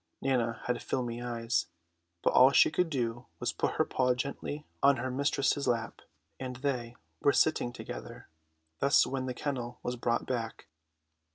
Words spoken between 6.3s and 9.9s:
and they were sitting together thus when the kennel